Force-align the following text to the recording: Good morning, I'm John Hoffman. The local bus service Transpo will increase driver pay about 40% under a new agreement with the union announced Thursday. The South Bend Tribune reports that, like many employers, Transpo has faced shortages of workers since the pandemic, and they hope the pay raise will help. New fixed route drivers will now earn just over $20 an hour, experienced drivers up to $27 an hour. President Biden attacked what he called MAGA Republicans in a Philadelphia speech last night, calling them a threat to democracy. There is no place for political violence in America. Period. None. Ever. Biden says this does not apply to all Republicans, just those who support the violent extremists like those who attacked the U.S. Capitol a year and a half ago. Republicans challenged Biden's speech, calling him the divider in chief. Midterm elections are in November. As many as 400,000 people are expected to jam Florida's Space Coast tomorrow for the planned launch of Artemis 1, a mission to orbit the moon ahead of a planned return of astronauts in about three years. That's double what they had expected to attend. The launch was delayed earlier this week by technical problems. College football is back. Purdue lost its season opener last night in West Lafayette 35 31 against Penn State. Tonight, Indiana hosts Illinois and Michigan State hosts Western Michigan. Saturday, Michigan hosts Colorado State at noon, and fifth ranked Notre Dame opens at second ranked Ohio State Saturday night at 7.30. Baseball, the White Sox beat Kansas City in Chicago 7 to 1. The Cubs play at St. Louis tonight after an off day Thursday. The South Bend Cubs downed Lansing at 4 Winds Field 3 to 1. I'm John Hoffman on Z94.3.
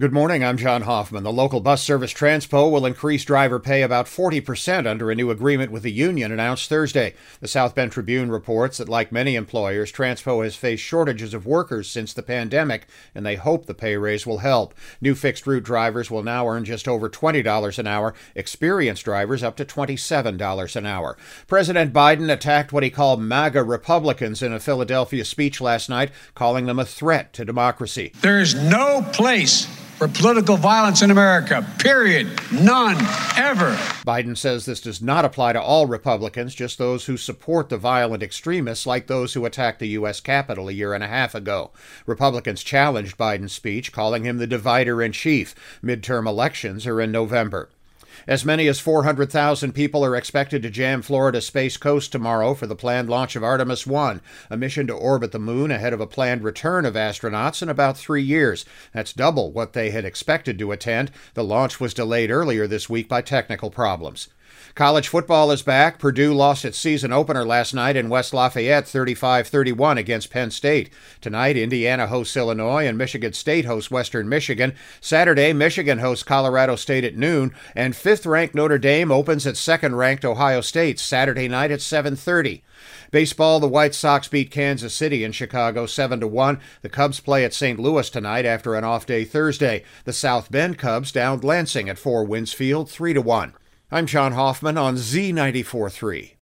Good 0.00 0.14
morning, 0.14 0.42
I'm 0.42 0.56
John 0.56 0.80
Hoffman. 0.80 1.24
The 1.24 1.30
local 1.30 1.60
bus 1.60 1.82
service 1.82 2.14
Transpo 2.14 2.72
will 2.72 2.86
increase 2.86 3.22
driver 3.22 3.60
pay 3.60 3.82
about 3.82 4.06
40% 4.06 4.86
under 4.86 5.10
a 5.10 5.14
new 5.14 5.30
agreement 5.30 5.70
with 5.70 5.82
the 5.82 5.92
union 5.92 6.32
announced 6.32 6.70
Thursday. 6.70 7.12
The 7.40 7.48
South 7.48 7.74
Bend 7.74 7.92
Tribune 7.92 8.30
reports 8.30 8.78
that, 8.78 8.88
like 8.88 9.12
many 9.12 9.34
employers, 9.34 9.92
Transpo 9.92 10.42
has 10.42 10.56
faced 10.56 10.82
shortages 10.82 11.34
of 11.34 11.44
workers 11.44 11.86
since 11.86 12.14
the 12.14 12.22
pandemic, 12.22 12.86
and 13.14 13.26
they 13.26 13.36
hope 13.36 13.66
the 13.66 13.74
pay 13.74 13.94
raise 13.98 14.26
will 14.26 14.38
help. 14.38 14.72
New 15.02 15.14
fixed 15.14 15.46
route 15.46 15.64
drivers 15.64 16.10
will 16.10 16.22
now 16.22 16.48
earn 16.48 16.64
just 16.64 16.88
over 16.88 17.10
$20 17.10 17.78
an 17.78 17.86
hour, 17.86 18.14
experienced 18.34 19.04
drivers 19.04 19.42
up 19.42 19.54
to 19.56 19.66
$27 19.66 20.76
an 20.76 20.86
hour. 20.86 21.18
President 21.46 21.92
Biden 21.92 22.32
attacked 22.32 22.72
what 22.72 22.84
he 22.84 22.88
called 22.88 23.20
MAGA 23.20 23.62
Republicans 23.62 24.42
in 24.42 24.54
a 24.54 24.60
Philadelphia 24.60 25.26
speech 25.26 25.60
last 25.60 25.90
night, 25.90 26.10
calling 26.34 26.64
them 26.64 26.78
a 26.78 26.86
threat 26.86 27.34
to 27.34 27.44
democracy. 27.44 28.14
There 28.22 28.40
is 28.40 28.54
no 28.54 29.06
place 29.12 29.68
for 30.00 30.08
political 30.08 30.56
violence 30.56 31.02
in 31.02 31.10
America. 31.10 31.62
Period. 31.78 32.26
None. 32.50 32.96
Ever. 33.36 33.74
Biden 34.06 34.34
says 34.34 34.64
this 34.64 34.80
does 34.80 35.02
not 35.02 35.26
apply 35.26 35.52
to 35.52 35.60
all 35.60 35.86
Republicans, 35.86 36.54
just 36.54 36.78
those 36.78 37.04
who 37.04 37.18
support 37.18 37.68
the 37.68 37.76
violent 37.76 38.22
extremists 38.22 38.86
like 38.86 39.08
those 39.08 39.34
who 39.34 39.44
attacked 39.44 39.78
the 39.78 39.88
U.S. 39.88 40.22
Capitol 40.22 40.70
a 40.70 40.72
year 40.72 40.94
and 40.94 41.04
a 41.04 41.08
half 41.08 41.34
ago. 41.34 41.72
Republicans 42.06 42.62
challenged 42.62 43.18
Biden's 43.18 43.52
speech, 43.52 43.92
calling 43.92 44.24
him 44.24 44.38
the 44.38 44.46
divider 44.46 45.02
in 45.02 45.12
chief. 45.12 45.54
Midterm 45.84 46.26
elections 46.26 46.86
are 46.86 46.98
in 46.98 47.12
November. 47.12 47.68
As 48.26 48.44
many 48.44 48.68
as 48.68 48.80
400,000 48.80 49.72
people 49.72 50.04
are 50.04 50.14
expected 50.14 50.62
to 50.62 50.70
jam 50.70 51.00
Florida's 51.00 51.46
Space 51.46 51.76
Coast 51.76 52.12
tomorrow 52.12 52.54
for 52.54 52.66
the 52.66 52.76
planned 52.76 53.08
launch 53.08 53.34
of 53.34 53.42
Artemis 53.42 53.86
1, 53.86 54.20
a 54.50 54.56
mission 54.56 54.86
to 54.88 54.92
orbit 54.92 55.32
the 55.32 55.38
moon 55.38 55.70
ahead 55.70 55.92
of 55.92 56.00
a 56.00 56.06
planned 56.06 56.42
return 56.42 56.84
of 56.84 56.94
astronauts 56.94 57.62
in 57.62 57.68
about 57.68 57.96
three 57.96 58.22
years. 58.22 58.64
That's 58.92 59.12
double 59.12 59.52
what 59.52 59.72
they 59.72 59.90
had 59.90 60.04
expected 60.04 60.58
to 60.58 60.72
attend. 60.72 61.10
The 61.34 61.44
launch 61.44 61.80
was 61.80 61.94
delayed 61.94 62.30
earlier 62.30 62.66
this 62.66 62.90
week 62.90 63.08
by 63.08 63.22
technical 63.22 63.70
problems. 63.70 64.28
College 64.74 65.08
football 65.08 65.50
is 65.50 65.62
back. 65.62 65.98
Purdue 65.98 66.32
lost 66.32 66.64
its 66.64 66.78
season 66.78 67.12
opener 67.12 67.44
last 67.44 67.74
night 67.74 67.96
in 67.96 68.08
West 68.08 68.32
Lafayette 68.32 68.86
35 68.86 69.48
31 69.48 69.98
against 69.98 70.30
Penn 70.30 70.50
State. 70.50 70.90
Tonight, 71.20 71.56
Indiana 71.56 72.06
hosts 72.06 72.36
Illinois 72.36 72.86
and 72.86 72.96
Michigan 72.96 73.32
State 73.32 73.64
hosts 73.64 73.90
Western 73.90 74.28
Michigan. 74.28 74.74
Saturday, 75.00 75.52
Michigan 75.52 75.98
hosts 75.98 76.24
Colorado 76.24 76.76
State 76.76 77.04
at 77.04 77.16
noon, 77.16 77.52
and 77.74 77.96
fifth 77.96 78.24
ranked 78.24 78.54
Notre 78.54 78.78
Dame 78.78 79.10
opens 79.10 79.46
at 79.46 79.56
second 79.56 79.96
ranked 79.96 80.24
Ohio 80.24 80.60
State 80.60 80.98
Saturday 80.98 81.48
night 81.48 81.70
at 81.70 81.80
7.30. 81.80 82.62
Baseball, 83.10 83.60
the 83.60 83.68
White 83.68 83.94
Sox 83.94 84.28
beat 84.28 84.50
Kansas 84.50 84.94
City 84.94 85.24
in 85.24 85.32
Chicago 85.32 85.84
7 85.84 86.20
to 86.20 86.28
1. 86.28 86.60
The 86.82 86.88
Cubs 86.88 87.20
play 87.20 87.44
at 87.44 87.52
St. 87.52 87.78
Louis 87.78 88.08
tonight 88.08 88.46
after 88.46 88.74
an 88.74 88.84
off 88.84 89.04
day 89.04 89.24
Thursday. 89.24 89.84
The 90.04 90.12
South 90.12 90.50
Bend 90.50 90.78
Cubs 90.78 91.12
downed 91.12 91.44
Lansing 91.44 91.88
at 91.88 91.98
4 91.98 92.24
Winds 92.24 92.52
Field 92.52 92.88
3 92.88 93.14
to 93.14 93.20
1. 93.20 93.52
I'm 93.92 94.06
John 94.06 94.34
Hoffman 94.34 94.78
on 94.78 94.94
Z94.3. 94.94 96.34